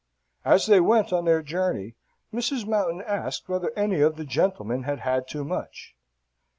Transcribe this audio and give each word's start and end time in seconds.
As 0.43 0.65
they 0.65 0.79
went 0.79 1.13
on 1.13 1.25
their 1.25 1.43
journey, 1.43 1.93
Mrs. 2.33 2.65
Mountain 2.67 3.03
asked 3.05 3.47
whether 3.47 3.71
any 3.75 4.01
of 4.01 4.15
the 4.15 4.25
gentlemen 4.25 4.81
had 4.81 5.01
had 5.01 5.27
too 5.27 5.43
much? 5.43 5.95